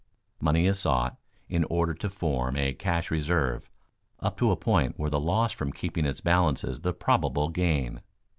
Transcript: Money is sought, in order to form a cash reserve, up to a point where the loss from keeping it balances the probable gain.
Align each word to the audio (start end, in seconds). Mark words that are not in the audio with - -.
Money 0.39 0.65
is 0.65 0.79
sought, 0.79 1.15
in 1.47 1.63
order 1.65 1.93
to 1.93 2.09
form 2.09 2.57
a 2.57 2.73
cash 2.73 3.11
reserve, 3.11 3.69
up 4.19 4.35
to 4.35 4.49
a 4.49 4.55
point 4.57 4.97
where 4.97 5.11
the 5.11 5.19
loss 5.19 5.51
from 5.51 5.71
keeping 5.71 6.05
it 6.07 6.23
balances 6.23 6.81
the 6.81 6.91
probable 6.91 7.49
gain. 7.49 8.01